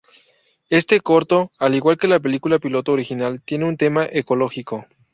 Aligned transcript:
Este 0.71 0.99
corto, 0.99 1.51
al 1.59 1.75
igual 1.75 1.95
que 1.99 2.07
la 2.07 2.19
película 2.19 2.57
piloto 2.57 2.91
original, 2.91 3.39
tiene 3.45 3.65
un 3.65 3.77
tema 3.77 4.03
ecológico. 4.09 4.83